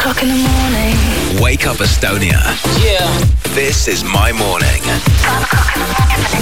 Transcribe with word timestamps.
o'clock 0.00 0.22
in 0.22 0.28
the 0.30 0.34
morning. 0.34 1.09
Wake 1.38 1.66
up 1.66 1.76
Estonia. 1.76 2.40
Yeah. 2.82 3.06
This 3.54 3.86
is 3.86 4.02
my 4.02 4.32
morning. 4.32 4.82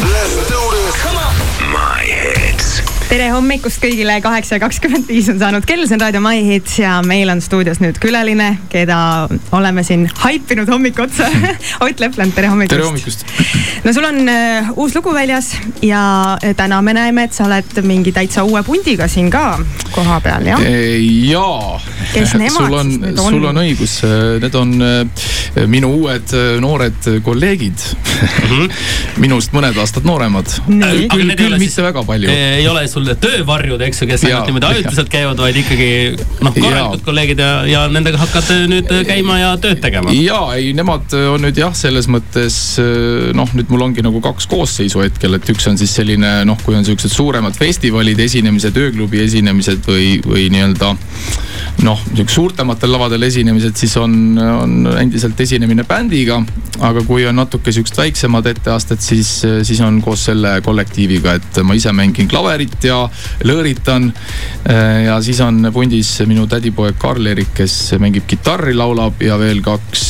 Let's 0.01 0.49
do 0.49 0.71
this. 0.71 1.03
Come 1.03 1.17
on. 1.17 1.73
My 1.73 2.05
hits. 2.05 2.83
tere 3.09 3.31
hommikust 3.33 3.81
kõigile, 3.81 4.19
kaheksa 4.21 4.59
ja 4.59 4.61
kakskümmend 4.61 5.09
viis 5.09 5.29
on 5.33 5.39
saanud 5.41 5.65
kell, 5.69 5.87
see 5.89 5.97
on 5.97 6.03
Raadio 6.03 6.21
My 6.21 6.43
Hits 6.45 6.75
ja 6.83 6.99
meil 7.07 7.31
on 7.33 7.41
stuudios 7.45 7.81
nüüd 7.81 7.97
külaline, 8.03 8.51
keda 8.73 8.99
oleme 9.57 9.85
siin 9.87 10.05
haipinud 10.25 10.69
hommiku 10.69 11.07
otsa 11.07 11.29
Ott 11.85 12.03
Lepland, 12.03 12.35
tere 12.37 12.51
hommikust. 12.53 12.75
tere 12.75 12.85
hommikust. 12.85 13.25
no 13.85 13.95
sul 13.97 14.05
on 14.05 14.21
uh, 14.29 14.69
uus 14.77 14.97
lugu 14.99 15.15
väljas 15.17 15.55
ja 15.83 16.03
äh, 16.37 16.53
täna 16.57 16.83
me 16.85 16.93
näeme, 16.97 17.25
et 17.29 17.37
sa 17.37 17.47
oled 17.49 17.81
mingi 17.89 18.13
täitsa 18.13 18.45
uue 18.45 18.61
pundiga 18.67 19.09
siin 19.09 19.33
ka 19.33 19.47
koha 19.95 20.21
peal, 20.25 20.45
jah? 20.53 20.69
jaa. 21.33 21.81
Kes 22.13 22.37
nemad 22.37 22.61
sul 22.61 22.77
on, 22.77 22.93
siis 22.93 23.03
nüüd 23.07 23.25
on? 23.25 23.33
sul 23.39 23.49
on 23.55 23.63
õigus, 23.65 23.97
need 24.45 24.61
on 24.61 24.77
äh, 24.85 25.67
minu 25.71 25.91
uued 26.01 26.33
äh, 26.37 26.57
noored 26.63 27.09
kolleegid 27.25 27.85
minust 29.23 29.55
mõned 29.55 29.77
aastad 29.79 30.07
nooremad. 30.09 30.51
Nii. 30.69 31.07
küll, 31.13 31.33
küll 31.39 31.57
mitte 31.57 31.67
siis- 31.67 31.83
väga 31.85 32.03
palju. 32.07 32.31
ei 32.33 32.67
ole 32.69 32.85
sul 32.91 33.07
töövarjud, 33.21 33.83
eks 33.89 34.03
ju, 34.03 34.09
kes 34.11 34.27
ainult 34.29 34.51
niimoodi 34.51 34.71
ajutiselt 34.73 35.11
käivad, 35.13 35.41
vaid 35.43 35.59
ikkagi 35.63 35.91
noh, 36.45 36.55
korralikud 36.55 37.05
kolleegid 37.07 37.43
ja, 37.43 37.53
ja 37.69 37.85
nendega 37.93 38.21
hakkad 38.23 38.51
nüüd 38.71 38.91
käima 39.09 39.39
ja 39.41 39.53
tööd 39.63 39.83
tegema. 39.83 40.15
ja 40.15 40.41
ei, 40.57 40.73
nemad 40.77 41.15
on 41.35 41.45
nüüd 41.47 41.59
jah, 41.59 41.75
selles 41.77 42.09
mõttes 42.11 42.59
noh, 43.37 43.55
nüüd 43.59 43.71
mul 43.73 43.87
ongi 43.89 44.05
nagu 44.05 44.23
kaks 44.25 44.49
koosseisu 44.51 45.03
hetkel, 45.05 45.39
et 45.39 45.53
üks 45.53 45.69
on 45.71 45.79
siis 45.81 45.95
selline 45.99 46.33
noh, 46.49 46.59
kui 46.65 46.77
on 46.79 46.87
siuksed 46.87 47.13
suuremad 47.13 47.57
festivalid, 47.59 48.19
esinemised, 48.23 48.77
ööklubi 48.79 49.23
esinemised 49.25 49.87
või, 49.89 50.19
või 50.25 50.49
nii-öelda 50.55 50.93
noh, 51.87 52.01
siukse 52.15 52.39
suurtematel 52.39 52.93
lavadel 52.93 53.27
esinemised, 53.29 53.77
siis 53.79 53.95
on, 54.01 54.13
on 54.39 54.68
endiselt 55.01 55.41
esinemine 55.41 55.85
bändiga. 55.85 56.43
aga 56.79 57.01
kui 57.03 57.25
on 57.27 57.35
natuke 57.35 57.73
siukest 57.75 57.97
väiksemad 57.99 58.47
etteasted, 58.47 59.01
siis, 59.03 59.31
siis 59.67 59.81
on 59.83 59.97
koos 60.03 60.29
selle 60.29 60.61
kollektiiviga, 60.63 61.33
et 61.35 61.59
ma 61.67 61.75
ise 61.75 61.91
mängin 61.93 62.29
klaverit 62.31 62.85
ja 62.87 63.01
lõõritan. 63.45 64.13
ja 65.05 65.19
siis 65.23 65.41
on 65.41 65.71
pundis 65.75 66.13
minu 66.27 66.47
tädipoeg 66.47 66.99
Karl-Erik, 66.99 67.51
kes 67.57 67.75
mängib 67.99 68.29
kitarri, 68.31 68.77
laulab 68.79 69.23
ja 69.23 69.39
veel 69.41 69.63
kaks, 69.65 70.05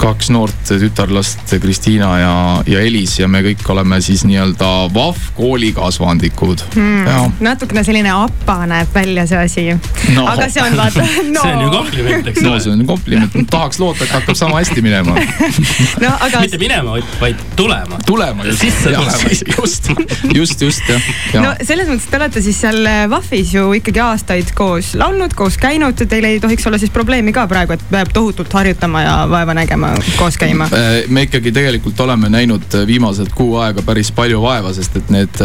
kaks 0.00 0.30
noort 0.32 0.72
tütarlast, 0.72 1.52
Kristiina 1.60 2.10
ja, 2.22 2.34
ja 2.66 2.80
Elis 2.80 3.18
ja 3.18 3.28
me 3.28 3.42
kõik 3.44 3.66
oleme 3.74 4.00
siis 4.04 4.24
nii-öelda 4.28 4.70
VAF 4.94 5.32
koolikasvandikud 5.36 6.64
hmm.. 6.74 7.36
natukene 7.44 7.84
selline 7.84 8.14
apa 8.14 8.62
näeb 8.70 8.94
välja 8.94 9.26
see 9.28 9.44
asi 9.44 9.68
No. 10.14 10.24
aga 10.26 10.48
see 10.48 10.62
on 10.62 10.76
vaata 10.76 11.04
no. 11.34 11.42
see 11.42 11.52
on 11.52 11.62
ju 11.62 11.70
kompliment, 11.72 12.28
eks 12.30 12.42
no 12.42 12.52
ole 12.52 12.60
see 12.64 12.72
on 12.72 12.84
kompliment, 12.88 13.47
tahaks 13.50 13.80
loota, 13.80 14.04
et 14.04 14.12
hakkab 14.12 14.36
sama 14.38 14.58
hästi 14.60 14.82
minema. 14.84 15.14
no 16.02 16.12
aga 16.26 16.42
mitte 16.44 16.60
minema, 16.60 16.98
vaid 17.20 17.42
tulema. 17.56 17.98
tulema 18.06 18.46
just. 18.48 18.60
Sisse 18.60 18.92
tulema. 18.92 19.30
just, 19.58 19.90
just, 20.34 20.62
just 20.62 20.88
jah 20.88 21.08
ja. 21.32 21.42
no 21.42 21.54
selles 21.64 21.88
mõttes 21.90 22.08
te 22.10 22.20
olete 22.20 22.42
siis 22.44 22.60
seal 22.64 22.88
VAF-is 23.10 23.54
ju 23.54 23.70
ikkagi 23.78 24.02
aastaid 24.04 24.52
koos 24.58 24.92
laulnud, 24.98 25.34
koos 25.38 25.58
käinud, 25.60 25.98
teil 26.08 26.28
ei 26.28 26.40
tohiks 26.42 26.66
olla 26.68 26.80
siis 26.80 26.92
probleemi 26.94 27.32
ka 27.36 27.46
praegu, 27.50 27.76
et 27.76 27.84
peab 27.90 28.12
tohutult 28.14 28.52
harjutama 28.52 29.02
ja 29.04 29.16
vaeva 29.30 29.56
nägema, 29.56 29.92
koos 30.18 30.38
käima. 30.40 30.68
Äh, 30.74 30.88
me 31.08 31.26
ikkagi 31.28 31.52
tegelikult 31.54 32.00
oleme 32.04 32.30
näinud 32.32 32.78
viimased 32.86 33.32
kuu 33.36 33.58
aega 33.62 33.84
päris 33.86 34.12
palju 34.14 34.42
vaeva, 34.42 34.72
sest 34.76 35.00
et 35.00 35.12
need 35.14 35.42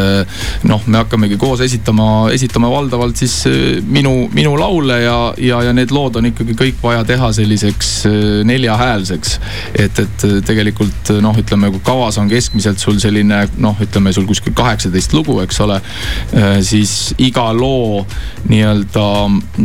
noh, 0.68 0.84
me 0.88 1.00
hakkamegi 1.02 1.38
koos 1.42 1.64
esitama, 1.66 2.30
esitama 2.34 2.70
valdavalt 2.72 3.20
siis 3.20 3.36
äh, 3.50 3.60
minu, 3.84 4.30
minu 4.34 4.56
laule 4.60 5.00
ja, 5.04 5.18
ja, 5.38 5.62
ja 5.70 5.74
need 5.76 5.94
lood 5.94 6.20
on 6.20 6.32
ikkagi 6.32 6.58
kõik 6.60 6.82
vaja 6.84 7.04
teha 7.08 7.32
selliseks 7.36 7.93
äh, 8.10 8.42
neljahäälseks. 8.48 9.40
et, 9.80 10.00
et 10.00 10.26
tegelikult 10.46 11.14
noh, 11.24 11.38
ütleme, 11.40 11.72
kui 11.74 11.82
kavas 11.86 12.18
on 12.22 12.30
keskmiselt 12.32 12.82
sul 12.82 13.00
selline 13.02 13.44
noh, 13.62 13.80
ütleme 13.84 14.14
sul 14.14 14.28
kuskil 14.30 14.56
kaheksateist 14.58 15.14
lugu, 15.14 15.40
eks 15.44 15.60
ole, 15.64 15.80
siis 16.66 17.14
iga 17.22 17.46
loo 17.56 18.04
nii-öelda 18.50 19.06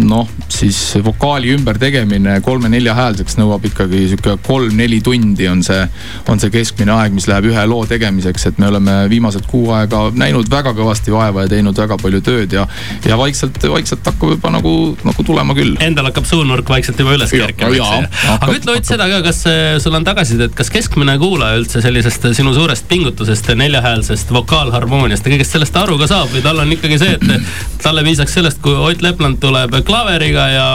noh, 0.08 0.30
siis 0.52 0.78
vokaali 1.04 1.52
ümbertegemine 1.56 2.38
kolme-neljahäälseks 2.44 3.38
nõuab 3.40 3.66
ikkagi 3.68 4.04
sihuke 4.12 4.36
kolm-neli 4.46 5.00
tundi 5.04 5.48
on 5.50 5.62
see, 5.66 5.80
on 6.28 6.40
see 6.40 6.52
keskmine 6.54 6.94
aeg, 6.94 7.14
mis 7.16 7.28
läheb 7.30 7.50
ühe 7.50 7.64
loo 7.70 7.84
tegemiseks, 7.88 8.48
et 8.50 8.60
me 8.62 8.68
oleme 8.70 8.96
viimased 9.10 9.46
kuu 9.50 9.72
aega 9.76 10.08
näinud 10.18 10.50
väga 10.52 10.74
kõvasti 10.76 11.14
vaeva 11.14 11.44
ja 11.46 11.52
teinud 11.52 11.78
väga 11.78 11.98
palju 12.00 12.22
tööd 12.24 12.54
ja, 12.56 12.66
ja 13.06 13.18
vaikselt, 13.20 13.60
vaikselt 13.72 14.06
hakkab 14.06 14.36
juba 14.36 14.52
nagu, 14.54 14.74
nagu 15.06 15.26
tulema 15.26 15.56
küll. 15.58 15.76
Endal 15.84 16.10
hakkab 16.10 16.28
suunurk 16.28 16.68
vaikselt 16.70 17.00
juba 17.00 17.16
üles 17.18 17.32
kerkima, 17.34 17.70
eks 17.74 17.78
ju. 17.78 18.17
Aga 18.34 18.54
ütle 18.54 18.76
Ott 18.78 18.88
seda 18.88 19.08
ka, 19.10 19.20
kas 19.26 19.42
äh, 19.50 19.76
sul 19.82 19.96
on 19.98 20.06
tagasisidet, 20.06 20.54
kas 20.58 20.70
keskmine 20.74 21.16
kuulaja 21.20 21.58
üldse 21.60 21.82
sellisest 21.84 22.28
sinu 22.36 22.54
suurest 22.56 22.88
pingutusest, 22.90 23.50
neljahäälsest 23.58 24.32
vokaalharmooniast 24.34 25.26
ja 25.26 25.34
kõigest 25.34 25.56
sellest 25.56 25.76
aru 25.78 25.98
ka 26.00 26.10
saab 26.10 26.32
või 26.34 26.44
tal 26.44 26.62
on 26.62 26.72
ikkagi 26.76 27.00
see, 27.00 27.18
et 27.18 27.82
talle 27.84 28.04
piisaks 28.06 28.38
sellest, 28.38 28.62
kui 28.64 28.76
Ott 28.78 29.04
Lepland 29.04 29.40
tuleb 29.42 29.78
klaveriga 29.88 30.48
ja, 30.52 30.68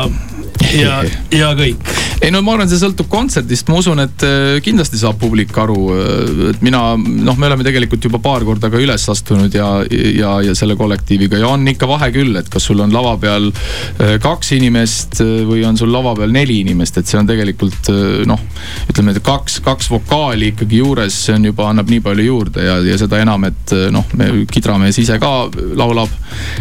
ja, 0.77 1.01
ja 1.33 1.51
kõik. 1.57 1.91
ei 2.23 2.31
no 2.31 2.41
ma 2.45 2.55
arvan, 2.55 2.69
see 2.71 2.79
sõltub 2.81 3.09
kontserdist, 3.11 3.67
ma 3.69 3.79
usun, 3.81 4.03
et 4.03 4.25
äh, 4.27 4.57
kindlasti 4.63 4.99
saab 5.01 5.19
publik 5.21 5.55
aru. 5.57 5.79
et 6.51 6.61
mina, 6.65 6.93
noh, 6.97 7.37
me 7.37 7.49
oleme 7.49 7.65
tegelikult 7.65 8.03
juba 8.09 8.21
paar 8.23 8.45
korda 8.47 8.69
ka 8.71 8.81
üles 8.81 9.07
astunud 9.11 9.53
ja, 9.53 9.69
ja, 9.89 10.35
ja 10.45 10.55
selle 10.57 10.77
kollektiiviga 10.79 11.41
ja 11.41 11.51
on 11.51 11.67
ikka 11.67 11.89
vahe 11.89 12.09
küll, 12.15 12.35
et 12.39 12.49
kas 12.51 12.67
sul 12.69 12.81
on 12.83 12.93
lava 12.93 13.15
peal 13.21 13.49
äh, 13.51 14.15
kaks 14.23 14.53
inimest 14.57 15.21
äh, 15.23 15.43
või 15.47 15.65
on 15.67 15.77
sul 15.79 15.91
lava 15.93 16.15
peal 16.17 16.33
neli 16.33 16.61
inimest, 16.63 16.99
et 16.99 17.09
see 17.09 17.19
on 17.19 17.29
tegelikult 17.29 17.91
äh, 17.93 18.23
noh, 18.29 18.41
ütleme, 18.91 19.13
et 19.13 19.23
kaks, 19.25 19.59
kaks 19.65 19.89
vokaali 19.93 20.53
ikkagi 20.53 20.81
juures, 20.83 21.17
see 21.27 21.37
on 21.37 21.49
juba 21.51 21.69
annab 21.71 21.91
nii 21.91 22.03
palju 22.03 22.27
juurde 22.27 22.65
ja, 22.65 22.77
ja 22.85 22.97
seda 22.99 23.19
enam, 23.23 23.47
et 23.49 23.75
äh, 23.75 23.89
noh, 23.93 24.07
me 24.19 24.29
kidramees 24.51 24.99
ise 25.03 25.19
ka 25.21 25.33
laulab. 25.79 26.11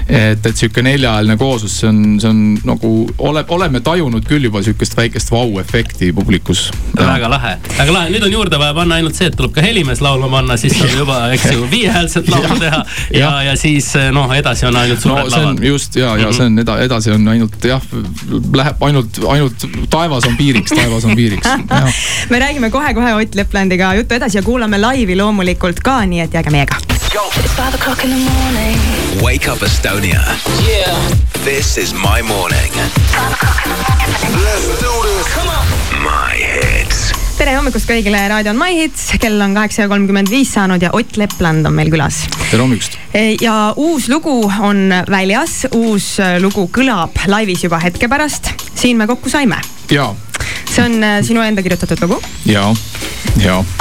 et, 0.09 0.45
et 0.47 0.57
sihuke 0.57 0.83
neljahääleline 0.85 1.39
kooslus, 1.41 1.79
see 1.81 1.89
on, 1.89 2.03
see 2.21 2.31
on 2.31 2.43
nagu 2.67 2.93
ole, 3.19 3.45
oleme 3.57 3.82
tajunud 3.85 4.25
küll 4.29 4.47
juba 4.49 4.63
sihukest 4.63 4.97
väikest 4.97 5.33
vau-efekti 5.33 6.13
publikus. 6.17 6.71
väga 6.99 7.31
lahe, 7.31 7.57
väga 7.79 7.93
lahe, 7.93 8.13
nüüd 8.15 8.27
on 8.27 8.33
juurde 8.33 8.59
vaja 8.61 8.75
panna 8.77 8.99
ainult 9.01 9.19
see, 9.19 9.31
et 9.31 9.37
tuleb 9.39 9.55
ka 9.57 9.65
helimees 9.65 10.03
laulma 10.05 10.31
panna, 10.33 10.57
siis 10.61 10.77
saab 10.79 10.95
juba, 11.03 11.19
eks 11.37 11.49
ju, 11.53 11.67
viiehäälset 11.71 12.31
laulu 12.33 12.59
teha 12.63 12.83
ja, 13.17 13.33
ja 13.49 13.57
siis 13.59 13.93
noh, 14.15 14.33
edasi 14.37 14.67
on 14.69 14.79
ainult 14.83 15.05
no 15.05 15.17
suured 15.17 15.33
see 15.35 15.43
on 15.43 15.49
lavad. 15.51 15.67
just 15.73 15.97
ja, 15.97 16.15
ja 16.21 16.33
see 16.37 16.49
on 16.51 16.63
eda-, 16.65 16.79
edasi 16.87 17.15
on 17.15 17.29
ainult 17.35 17.69
jah, 17.69 17.85
läheb 18.63 18.87
ainult, 18.89 19.23
ainult 19.35 19.69
taevas 19.91 20.29
on 20.31 20.37
piiriks, 20.37 20.75
taevas 20.77 21.05
on 21.09 21.17
piiriks. 21.19 21.49
me 22.33 22.43
räägime 22.43 22.71
kohe-kohe 22.71 23.15
Ott 23.15 23.35
Leplandiga 23.35 23.95
juttu 23.95 24.15
edasi 24.15 24.39
ja 24.39 24.43
kuulame 24.43 24.81
laivi 24.81 25.17
loomulikult 25.17 25.81
ka, 25.85 26.01
nii 26.07 26.25
et 26.27 26.35
jääge 26.35 26.51
meiega. 26.51 26.81
It's 27.13 27.53
five 27.55 27.75
o'clock 27.75 28.05
in 28.05 28.11
the 28.11 28.17
morning. 28.17 28.79
Wake 29.23 29.49
up 29.53 29.63
Estonia. 29.63 30.21
Yeah. 30.67 31.32
This 31.45 31.77
is 31.77 31.93
my 31.93 32.23
morning. 32.23 32.73
Let's 34.45 34.67
do 34.79 34.93
this. 35.03 35.27
Come 35.35 35.51
on. 35.51 35.67
My 36.03 36.39
hits. 36.39 37.11
tere 37.35 37.57
hommikust 37.57 37.89
kõigile, 37.91 38.21
raadio 38.31 38.53
on 38.53 38.61
My 38.61 38.77
Hits, 38.77 39.09
kell 39.19 39.43
on 39.43 39.57
kaheksa 39.57 39.83
ja 39.83 39.91
kolmkümmend 39.91 40.31
viis 40.31 40.53
saanud 40.55 40.83
ja 40.85 40.93
Ott 40.95 41.17
Lepland 41.19 41.67
on 41.67 41.75
meil 41.75 41.91
külas. 41.91 42.21
tere 42.51 42.63
hommikust. 42.63 42.95
ja 43.43 43.57
uus 43.77 44.07
lugu 44.09 44.37
on 44.61 44.95
väljas, 45.11 45.67
uus 45.75 46.13
lugu 46.45 46.69
kõlab 46.71 47.19
laivis 47.27 47.65
juba 47.67 47.83
hetke 47.83 48.07
pärast. 48.09 48.53
siin 48.75 48.97
me 49.03 49.07
kokku 49.11 49.33
saime. 49.33 49.59
ja, 49.91 50.13
see 50.71 50.85
on 50.85 51.03
äh, 51.03 51.19
sinu 51.27 51.43
enda 51.43 51.63
kirjutatud 51.63 52.07
lugu, 52.07 52.23
ja, 52.47 52.69
ja 52.71 53.12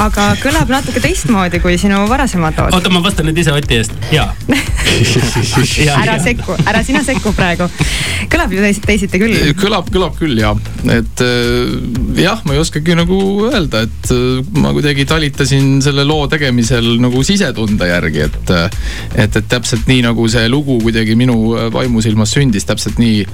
aga 0.02 0.32
kõlab 0.42 0.72
natuke 0.72 1.02
teistmoodi 1.04 1.60
kui 1.64 1.78
sinu 1.82 2.02
varasemad 2.10 2.58
lood. 2.58 2.76
oota, 2.78 2.92
ma 2.94 3.02
vastan 3.04 3.28
nüüd 3.30 3.42
ise 3.42 3.54
Oti 3.56 3.78
eest, 3.78 3.94
jaa. 4.14 4.30
ära 6.02 6.18
sekku, 6.24 6.56
ära 6.68 6.82
sina 6.86 7.04
sekku 7.06 7.34
praegu. 7.38 7.68
kõlab 8.32 8.54
ju 8.54 8.62
teis- 8.64 8.82
teisiti 8.86 9.22
küll. 9.22 9.36
kõlab, 9.60 9.90
kõlab 9.94 10.18
küll 10.20 10.40
ja, 10.40 10.54
et 10.94 11.24
äh, 11.26 11.74
jah, 12.22 12.42
ma 12.46 12.56
ei 12.56 12.62
oskagi 12.64 12.96
nagu 12.98 13.20
öelda, 13.52 13.84
et 13.88 14.14
äh, 14.14 14.54
ma 14.62 14.74
kuidagi 14.76 15.06
talitasin 15.10 15.82
selle 15.84 16.06
loo 16.08 16.28
tegemisel 16.32 16.96
nagu 17.02 17.24
sisetunde 17.28 17.90
järgi, 17.92 18.28
et 18.30 18.56
et, 18.56 19.36
et 19.36 19.50
täpselt 19.52 19.88
nii 19.90 20.06
nagu 20.06 20.28
see 20.32 20.48
lugu 20.52 20.80
kuidagi 20.84 21.16
minu 21.20 21.38
vaimusilmas 21.74 22.34
sündis, 22.38 22.66
täpselt 22.68 23.00
nii, 23.02 23.26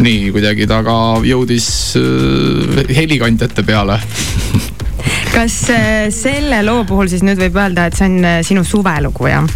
nii 0.00 0.30
kuidagi 0.34 0.68
ta 0.70 0.82
ka 0.86 0.98
jõudis 1.26 1.70
äh, 2.00 2.84
helikandjate 3.00 3.66
peale. 3.66 4.00
kas 5.34 5.56
äh, 5.70 6.08
selle 6.14 6.62
loo 6.66 6.84
puhul 6.88 7.10
siis 7.10 7.22
nüüd 7.26 7.40
võib 7.40 7.58
öelda, 7.60 7.86
et 7.88 7.98
see 7.98 8.08
on 8.10 8.18
äh, 8.24 8.40
sinu 8.46 8.64
suvelugu 8.66 9.30
jah? 9.30 9.46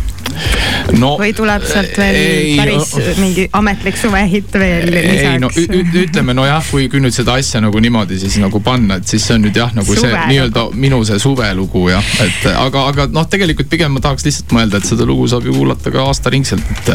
No, 0.98 1.14
või 1.19 1.32
tuleb 1.36 1.64
sealt 1.66 1.96
veel 1.98 2.16
ei, 2.19 2.56
päris 2.58 2.92
mingi 3.19 3.46
ametlik 3.56 3.96
suvehitt 3.98 4.52
veel 4.60 4.92
ei 4.94 5.38
no 5.40 5.48
lisaks? 5.52 5.96
ütleme 6.04 6.34
nojah, 6.36 6.62
kui, 6.69 6.88
kui 6.92 7.00
nüüd 7.02 7.14
seda 7.16 7.36
asja 7.40 7.62
nagu 7.64 7.81
niimoodi 7.81 8.19
siis 8.20 8.36
nagu 8.42 8.60
panna, 8.64 8.98
et 9.00 9.08
siis 9.08 9.25
see 9.26 9.38
on 9.38 9.44
nüüd 9.46 9.56
jah, 9.58 9.72
nagu 9.75 9.88
see 9.88 10.02
Suvelugu. 10.04 10.31
nii-öelda 10.31 10.64
minu 10.84 11.00
see 11.08 11.19
suvelugu 11.22 11.86
jah, 11.90 12.10
et 12.25 12.48
aga, 12.52 12.84
aga 12.92 13.08
noh, 13.14 13.26
tegelikult 13.31 13.70
pigem 13.72 13.96
ma 13.96 14.02
tahaks 14.04 14.26
lihtsalt 14.28 14.54
mõelda, 14.56 14.81
et 14.81 14.90
seda 14.90 15.06
lugu 15.08 15.26
saab 15.31 15.48
ju 15.48 15.54
kuulata 15.56 15.92
ka 15.94 16.04
aastaringselt, 16.10 16.70
et 16.76 16.92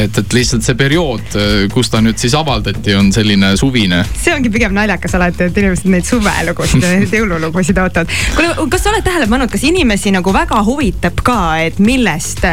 et, 0.00 0.22
et 0.22 0.36
lihtsalt 0.36 0.64
see 0.66 0.78
periood, 0.78 1.36
kus 1.74 1.90
ta 1.92 2.02
nüüd 2.04 2.18
siis 2.20 2.34
avaldati, 2.38 2.94
on 2.98 3.10
selline 3.14 3.52
suvine 3.60 4.04
see 4.14 4.34
ongi 4.34 4.52
pigem 4.52 4.74
naljakas 4.76 5.16
alati, 5.18 5.48
et 5.50 5.60
inimesed 5.62 5.90
neid 5.92 6.06
suvelugusid 6.08 6.84
ja 6.84 6.94
neid 6.96 7.14
jõululugusid 7.14 7.78
ootavad. 7.82 8.14
kuule, 8.36 8.68
kas 8.72 8.86
sa 8.86 8.94
oled 8.94 9.06
tähele 9.06 9.28
pannud, 9.30 9.50
kas 9.52 9.64
inimesi 9.66 10.14
nagu 10.14 10.34
väga 10.34 10.62
huvitab 10.66 11.22
ka, 11.26 11.40
et 11.66 11.80
millest 11.82 12.44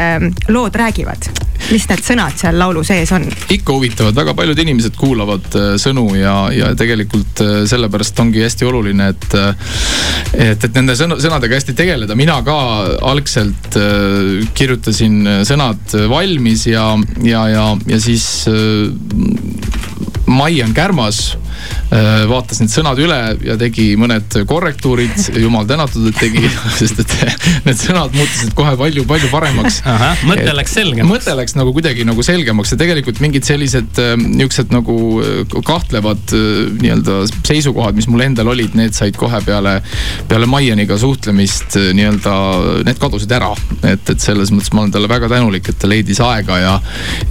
lood 0.48 0.76
räägivad? 0.76 1.30
mis 1.68 1.84
need 1.90 2.00
sõnad 2.00 2.36
seal 2.38 2.56
laulu 2.56 2.82
sees 2.86 3.10
on? 3.12 3.26
ikka 3.52 3.74
huvitavad, 3.76 4.16
väga 4.16 4.34
paljud 4.38 4.60
inimesed 4.62 4.96
kuulavad 4.96 5.48
äh, 5.58 5.70
sõnu 5.80 6.06
ja, 6.16 6.36
ja 6.54 6.70
tegelikult 6.78 7.42
äh, 7.44 7.56
sellepärast 7.68 8.22
ongi 8.24 8.44
hästi 8.44 8.68
oluline, 8.68 9.10
et 9.12 9.36
äh, 9.36 9.74
et, 10.48 10.64
et 10.64 10.78
nende 10.78 10.96
sõna, 10.98 11.18
sõnadega 11.20 11.58
hästi 11.58 11.74
tegeleda, 11.76 12.16
mina 12.18 12.38
ka 12.46 12.56
algselt 13.08 13.76
kirjutasin 14.56 15.44
sõnad 15.48 15.94
valmis 16.10 16.66
ja, 16.68 16.90
ja, 17.24 17.44
ja, 17.52 17.66
ja 17.88 18.00
siis 18.00 18.24
äh, 18.50 18.88
Maian 20.28 20.74
Kärmas 20.76 21.36
vaatas 22.28 22.60
need 22.62 22.72
sõnad 22.72 22.98
üle 23.00 23.18
ja 23.44 23.56
tegi 23.60 23.90
mõned 24.00 24.38
korrektuurid, 24.48 25.16
jumal 25.40 25.66
tänatud, 25.68 26.08
et 26.10 26.18
tegi, 26.20 26.44
sest 26.80 27.02
et 27.04 27.14
need 27.68 27.78
sõnad 27.80 28.14
muutusid 28.16 28.54
kohe 28.58 28.74
palju-palju 28.80 29.30
paremaks 29.32 29.80
mõte 30.28 30.54
läks 30.54 30.76
selgemaks. 30.78 31.10
mõte 31.10 31.36
läks 31.38 31.56
nagu 31.58 31.72
kuidagi 31.76 32.06
nagu 32.08 32.24
selgemaks 32.24 32.74
ja 32.74 32.80
tegelikult 32.80 33.22
mingid 33.24 33.46
sellised 33.48 34.00
äh, 34.02 34.14
niisugused 34.18 34.72
nagu 34.74 34.96
äh, 35.22 35.58
kahtlevad 35.66 36.34
äh, 36.36 36.68
nii-öelda 36.78 37.20
seisukohad, 37.46 37.96
mis 37.98 38.08
mul 38.10 38.24
endal 38.24 38.52
olid, 38.52 38.74
need 38.78 38.96
said 38.96 39.16
kohe 39.18 39.40
peale, 39.44 39.78
peale 40.28 40.48
Maianiga 40.50 40.98
suhtlemist 41.00 41.78
äh, 41.80 41.90
nii-öelda, 41.96 42.34
need 42.86 43.00
kadusid 43.00 43.32
ära. 43.34 43.52
et, 43.82 44.04
et 44.10 44.20
selles 44.20 44.52
mõttes 44.54 44.72
ma 44.74 44.84
olen 44.84 44.94
talle 44.94 45.10
väga 45.10 45.30
tänulik, 45.30 45.68
et 45.68 45.78
ta 45.80 45.90
leidis 45.90 46.20
aega 46.24 46.58
ja, 46.60 46.74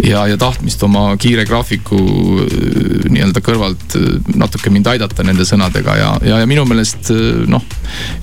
ja, 0.03 0.25
ja 0.31 0.37
tahtmist 0.39 0.83
oma 0.87 1.09
kiire 1.21 1.45
graafiku 1.49 1.99
äh, 2.45 3.07
nii-öelda 3.11 3.43
kõrvalt 3.45 3.97
äh, 3.99 4.16
natuke 4.35 4.71
mind 4.73 4.87
aidata 4.93 5.25
nende 5.27 5.45
sõnadega 5.47 5.97
ja, 5.99 6.11
ja, 6.25 6.41
ja 6.43 6.49
minu 6.49 6.65
meelest 6.69 7.11
äh, 7.13 7.43
noh, 7.49 7.63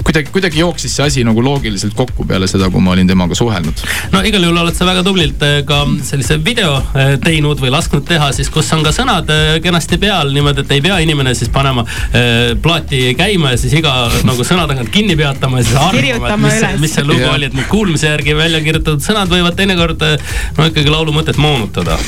kuidagi, 0.04 0.30
kuidagi 0.34 0.62
jooksis 0.62 0.96
see 0.96 1.06
asi 1.08 1.24
nagu 1.26 1.42
loogiliselt 1.44 1.94
kokku 1.98 2.26
peale 2.28 2.48
seda, 2.50 2.70
kui 2.72 2.82
ma 2.84 2.94
olin 2.94 3.08
temaga 3.08 3.36
suhelnud 3.38 3.84
no 4.12 4.22
igal 4.26 4.44
juhul 4.46 4.62
oled 4.64 4.76
sa 4.76 4.86
väga 4.88 5.04
tublilt 5.06 5.42
eh, 5.46 5.60
ka 5.68 5.82
sellise 6.06 6.38
video 6.44 6.76
eh, 6.94 7.14
teinud 7.22 7.60
või 7.62 7.72
lasknud 7.74 8.04
teha 8.08 8.30
siis, 8.36 8.50
kus 8.52 8.70
on 8.76 8.84
ka 8.86 8.92
sõnad 8.94 9.30
eh, 9.32 9.58
kenasti 9.64 9.98
peal 10.02 10.32
niimoodi, 10.34 10.64
et 10.64 10.74
ei 10.76 10.82
pea 10.84 10.98
inimene 11.04 11.34
siis 11.38 11.50
panema 11.54 11.84
eh, 12.12 12.54
plaati 12.62 13.02
käima 13.18 13.54
ja 13.54 13.60
siis 13.60 13.76
iga 13.80 13.94
nagu 14.26 14.46
sõna 14.46 14.66
tagant 14.70 14.92
kinni 14.94 15.16
peatama 15.18 15.60
ja 15.60 15.68
siis 15.68 15.80
arvama, 15.80 16.30
et 16.30 16.44
mis 16.44 16.58
see, 16.58 16.70
üles. 16.70 16.82
mis 16.84 16.96
see 16.98 17.06
lugu 17.06 17.28
oli, 17.30 17.50
et 17.50 17.58
need 17.58 17.68
kuulmise 17.70 18.10
järgi 18.10 18.36
välja 18.38 18.62
kirjutatud 18.64 19.04
sõnad 19.04 19.32
võivad 19.32 19.58
teinekord 19.58 20.06
eh, 20.08 20.36
no 20.58 20.68
ikkagi 20.70 20.92
laulu 20.92 21.14
mõtet 21.16 21.40
moonutada. 21.40 21.98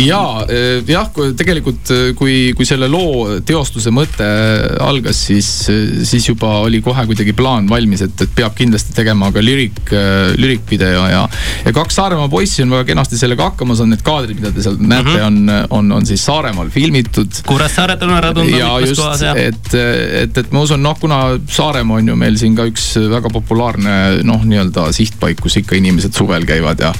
ja 0.00 0.22
jah, 0.88 1.10
tegelikult 1.38 1.92
kui, 2.18 2.52
kui 2.56 2.66
selle 2.68 2.88
loo 2.90 3.33
teostuse 3.46 3.92
mõte 3.94 4.26
algas, 4.82 5.18
siis, 5.28 5.48
siis 6.06 6.28
juba 6.28 6.60
oli 6.64 6.80
kohe 6.84 7.06
kuidagi 7.08 7.34
plaan 7.36 7.68
valmis, 7.70 8.04
et, 8.06 8.14
et 8.24 8.34
peab 8.36 8.56
kindlasti 8.58 8.94
tegema 8.96 9.30
ka 9.34 9.42
lirik, 9.44 9.80
lirikvideo 10.40 11.06
ja, 11.10 11.24
ja 11.64 11.74
kaks 11.74 11.98
Saaremaa 11.98 12.28
poissi 12.32 12.64
on 12.64 12.74
väga 12.74 12.88
kenasti 12.92 13.18
sellega 13.20 13.50
hakkama 13.50 13.76
saanud, 13.78 13.94
need 13.94 14.04
kaadrid, 14.06 14.38
mida 14.40 14.52
te 14.54 14.64
seal 14.64 14.78
näete, 14.80 15.16
on, 15.24 15.40
on, 15.78 15.92
on 15.98 16.08
siis 16.08 16.24
Saaremaal 16.24 16.70
filmitud 16.74 17.42
Kuressaaret 17.46 18.02
on 18.06 18.14
ära 18.16 18.32
tunda 18.36 18.58
ja 18.58 18.70
mitmes 18.78 18.98
kohas, 18.98 19.24
ja. 19.24 19.34
et, 19.38 19.70
et, 20.24 20.42
et 20.44 20.54
ma 20.54 20.64
usun, 20.66 20.82
noh, 20.84 20.96
kuna 21.00 21.20
Saaremaa 21.50 22.00
on 22.02 22.12
ju 22.12 22.18
meil 22.18 22.38
siin 22.40 22.56
ka 22.58 22.66
üks 22.70 22.86
väga 23.12 23.30
populaarne 23.34 23.96
noh, 24.26 24.44
nii-öelda 24.48 24.88
sihtpaik, 24.94 25.40
kus 25.44 25.58
ikka 25.62 25.78
inimesed 25.78 26.14
suvel 26.16 26.46
käivad 26.48 26.82
ja, 26.84 26.92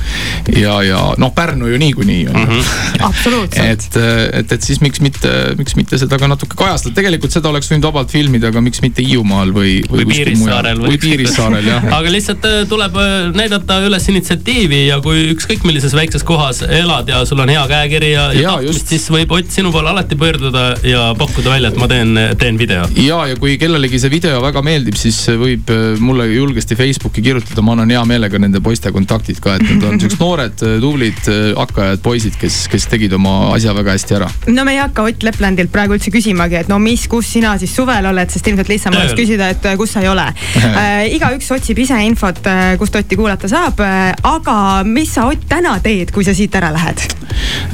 ja, 0.55 0.79
ja 0.87 1.03
noh, 1.21 1.33
Pärnu 1.35 1.69
ju 1.73 1.79
niikuinii 1.81 2.29
on 2.31 2.41
ju 2.45 2.63
absoluutselt. 3.09 3.65
et, 3.65 3.99
et, 4.41 4.53
et 4.59 4.63
siis 4.63 4.81
miks 4.85 5.03
mitte, 5.05 5.31
miks 5.59 5.77
mitte 5.79 5.99
seda 6.01 6.19
ka 6.21 6.24
natuke 6.31 6.57
kajastada, 6.59 6.95
tegelikult 6.97 7.35
seda 7.35 7.51
oleks 7.51 7.71
võinud 7.73 7.89
vabalt 7.89 8.13
filmida, 8.15 8.51
aga 8.53 8.63
miks 8.65 8.83
mitte 8.85 9.05
Hiiumaal 9.05 9.53
või, 9.55 9.77
või 9.89 10.05
mujal. 10.05 10.31
Piirissaarel 10.31 10.83
või 10.85 11.01
Piirissaarel 11.03 11.69
jah. 11.69 11.89
aga 11.99 12.13
lihtsalt 12.13 12.49
äh, 12.49 12.61
tuleb 12.71 12.99
äh, 13.01 13.15
näidata 13.35 13.81
üles 13.87 14.09
initsiatiivi 14.13 14.85
ja 14.89 15.01
kui 15.05 15.29
ükskõik 15.33 15.65
millises 15.69 15.95
väikses 15.97 16.25
kohas 16.27 16.63
elad 16.65 17.11
ja 17.11 17.23
sul 17.29 17.43
on 17.45 17.53
hea 17.53 17.65
käekiri 17.71 18.13
ja, 18.15 18.29
ja 18.33 18.45
Jaa, 18.45 18.57
tahtmist, 18.59 18.85
just. 18.85 18.93
siis 18.95 19.09
võib 19.13 19.33
Ott 19.35 19.51
sinu 19.51 19.73
poole 19.75 19.91
alati 19.91 20.17
pöörduda 20.19 20.65
ja 20.87 21.09
pakkuda 21.19 21.51
välja, 21.57 21.73
et 21.73 21.79
ma 21.81 21.89
teen, 21.91 22.15
teen 22.39 22.59
video. 22.61 22.85
ja, 23.01 23.19
ja 23.31 23.39
kui 23.41 23.57
kellelegi 23.61 23.99
see 24.03 24.13
video 24.13 24.39
väga 24.45 24.63
meeldib, 24.65 24.99
siis 25.01 25.19
võib 25.41 25.71
äh, 25.75 25.99
mulle 26.03 26.29
julgesti 26.31 26.79
Facebooki 26.79 27.25
kirjutada, 27.25 27.65
ma 27.65 27.75
annan 27.75 27.93
hea 27.95 28.05
meelega 28.09 28.39
nende 28.41 28.63
poiste 28.65 28.93
kontaktid 28.95 29.41
ka, 29.43 29.57
et 29.59 29.67
nad 29.67 29.89
on 29.89 30.01
siuksed 30.03 30.23
noored, 30.23 30.65
tublid 30.85 31.31
äh, 31.33 31.53
hakkajad 31.59 32.03
poisid, 32.05 32.39
kes, 32.41 32.65
kes 32.73 32.89
tegid 32.91 33.15
oma 33.17 33.55
asja 33.55 33.75
väga 33.77 33.97
hästi 33.97 34.19
ära. 34.21 34.31
no 34.47 34.67
me 34.67 34.77
ei 34.77 34.83
hakka 34.83 35.09
Ott 35.09 35.27
Leplandilt 35.27 35.73
praegu 35.75 35.97
üldse 35.97 36.04
küsimagi, 36.13 36.59
et 36.63 36.69
no 36.73 36.79
mis, 36.83 37.07
kus 37.11 37.31
sina 37.37 37.55
siis 37.61 37.75
suvel 37.77 38.07
oled, 38.11 38.31
sest 38.33 38.49
ilmselt 38.51 38.71
lihtsam 38.73 38.97
oleks 38.99 39.17
küsida, 39.19 39.51
et 39.55 39.69
äh, 39.71 39.77
kus 39.81 39.95
sa 39.97 40.05
ei 40.05 40.11
ole 40.11 40.27
äh,. 40.27 41.15
igaüks 41.17 41.51
otsib 41.57 41.81
ise 41.85 41.99
infot, 42.07 42.43
kust 42.79 42.97
Otti 42.99 43.17
kuulata 43.19 43.51
saab 43.51 43.81
äh,. 43.85 44.13
aga 44.29 44.57
mis 44.89 45.15
sa, 45.15 45.29
Ott, 45.31 45.47
täna 45.49 45.79
teed, 45.83 46.13
kui 46.15 46.25
sa 46.27 46.35
siit 46.37 46.55
ära 46.55 46.73
lähed? 46.75 47.07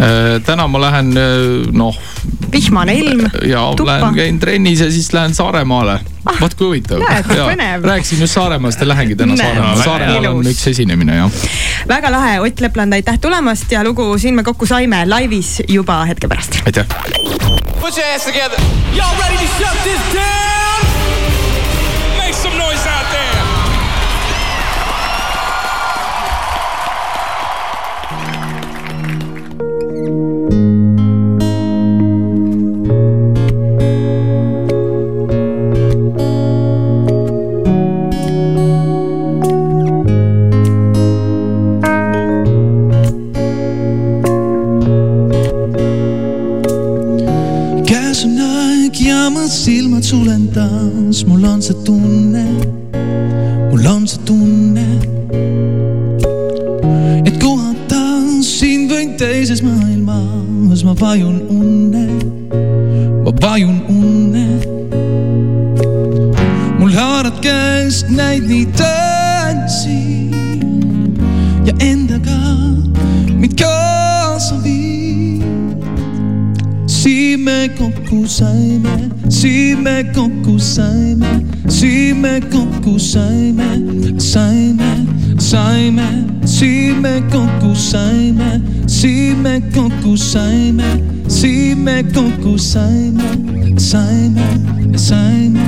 Äh, 0.01 0.39
täna 0.47 0.69
ma 0.71 0.81
lähen 0.87 1.13
äh, 1.19 1.67
noh, 1.73 1.97
vihmane 2.53 2.95
ilm, 3.01 3.27
ja 3.49 3.67
lähen, 3.75 4.15
käin 4.15 4.41
trennis 4.41 4.81
ja 4.81 4.91
siis 4.91 5.13
lähen 5.13 5.35
Saaremaale. 5.35 6.01
Vaat 6.41 6.55
kui 6.55 6.67
huvitav 6.67 7.01
rääkisin 7.85 8.21
just 8.21 8.35
Saaremaast 8.35 8.81
ja 8.81 8.89
lähengi 8.89 9.17
täna 9.17 9.37
Saaremaale, 9.37 9.85
Saaremaal 9.85 10.27
on 10.27 10.47
üks 10.47 10.67
esinemine 10.71 11.17
jah. 11.17 11.31
väga 11.89 12.11
lahe, 12.13 12.41
Ott 12.41 12.61
Lepland, 12.61 12.93
aitäh 12.93 13.19
tulemast 13.19 13.73
ja 13.73 13.85
lugu 13.85 14.19
Siin 14.19 14.35
me 14.35 14.43
kokku 14.43 14.67
saime 14.67 15.05
laivis 15.07 15.63
juba 15.69 16.05
hetke 16.05 16.29
pärast. 16.29 16.61
aitäh. 16.67 16.87
Put 17.81 17.97
your 17.97 18.07
hands 18.07 18.25
together. 18.25 18.59
Y'all 18.95 19.17
ready 19.23 19.37
to 19.37 19.49
shut 19.59 19.77
this 19.85 20.01
down? 20.15 20.50
Silmad 50.11 50.27
sulen 50.27 50.49
taas, 50.49 51.25
mul 51.25 51.45
on 51.45 51.63
see 51.63 51.75
tunne, 51.85 52.45
mul 53.71 53.87
on 53.87 54.07
see 54.07 54.19
tunne, 54.25 54.87
et 57.25 57.39
kohata 57.39 58.03
sind 58.43 58.91
võin 58.91 59.15
teises 59.19 59.63
maailmas, 59.63 60.83
ma 60.85 60.95
vajun 60.99 61.39
unne, 61.51 62.07
ma 63.25 63.33
vajun 63.43 63.79
unne. 63.89 64.47
mul 66.81 66.93
haarad 66.97 67.39
käest 67.45 68.09
näid 68.11 68.49
nii 68.49 68.67
tantsi 68.73 70.31
ja 71.69 71.75
endaga 71.85 72.41
mind 73.37 73.55
kaasa 73.61 74.57
viid 74.65 75.45
siin 76.89 77.45
me 77.45 77.69
kokku 77.79 78.25
saime, 78.27 78.97
siin 79.31 79.83
me 79.83 80.05
kokku 80.15 80.59
saime, 80.59 81.27
siin 81.69 82.17
me 82.17 82.41
kokku 82.41 82.99
saime, 82.99 83.69
saime, 84.19 85.07
saime, 85.39 86.09
siin 86.45 87.01
me 87.03 87.23
kokku 87.33 87.75
saime, 87.75 88.61
siin 88.87 89.39
me 89.39 89.61
kokku 89.75 90.17
saime, 90.17 90.85
siin 91.29 91.79
me 91.79 92.03
kokku 92.03 92.59
saime, 92.59 93.31
saime, 93.79 94.49
saime. 94.97 95.67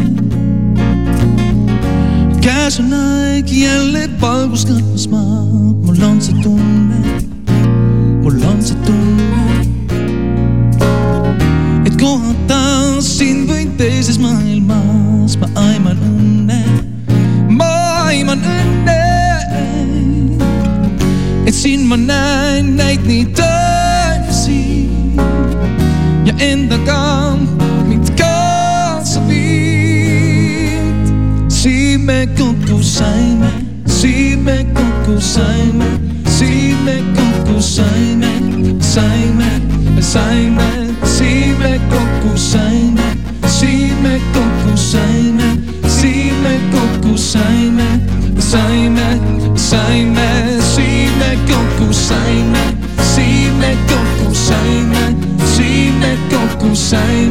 käes 2.42 2.80
on 2.80 2.92
aeg 2.92 3.46
jälle 3.48 4.08
valgust 4.20 4.68
katmas 4.68 5.08
maad, 5.08 5.86
mul 5.86 6.02
on 6.10 6.20
see 6.20 6.34
tunne, 6.42 6.98
mul 8.22 8.42
on 8.50 8.62
see 8.62 8.76
tunne 8.86 9.62
et 11.86 11.96
kohata 12.00 13.00
sind 13.00 13.41
nii 23.12 23.26
tõsi 23.36 24.60
ja 26.24 26.32
endaga 26.40 27.31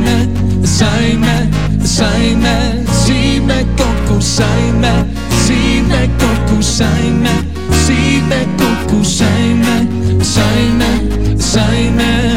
saime, 0.01 0.27
saime, 0.63 1.49
saime, 1.83 2.83
siin 2.91 3.43
me 3.45 3.65
kokku 3.77 4.21
saime, 4.21 5.05
siin 5.45 5.85
me 5.87 6.09
kokku 6.19 6.61
saime, 6.61 7.29
siin 7.85 8.23
me 8.25 8.47
kokku 8.57 9.03
saime, 9.03 9.87
saime, 10.21 10.91
saime. 11.37 12.30